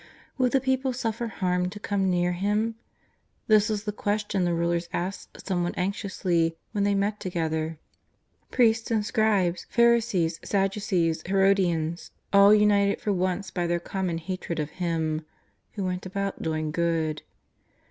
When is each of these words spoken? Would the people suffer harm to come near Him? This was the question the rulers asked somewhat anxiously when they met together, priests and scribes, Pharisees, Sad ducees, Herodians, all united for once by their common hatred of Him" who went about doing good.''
Would 0.39 0.51
the 0.53 0.59
people 0.59 0.93
suffer 0.93 1.27
harm 1.27 1.69
to 1.69 1.79
come 1.79 2.09
near 2.09 2.31
Him? 2.31 2.73
This 3.45 3.69
was 3.69 3.83
the 3.83 3.91
question 3.91 4.45
the 4.45 4.53
rulers 4.55 4.89
asked 4.91 5.45
somewhat 5.45 5.77
anxiously 5.77 6.57
when 6.71 6.83
they 6.83 6.95
met 6.95 7.19
together, 7.19 7.77
priests 8.49 8.89
and 8.89 9.05
scribes, 9.05 9.67
Pharisees, 9.69 10.39
Sad 10.43 10.71
ducees, 10.71 11.21
Herodians, 11.27 12.09
all 12.33 12.51
united 12.51 12.99
for 12.99 13.13
once 13.13 13.51
by 13.51 13.67
their 13.67 13.79
common 13.79 14.17
hatred 14.17 14.57
of 14.59 14.71
Him" 14.81 15.23
who 15.73 15.85
went 15.85 16.07
about 16.07 16.41
doing 16.41 16.71
good.'' 16.71 17.21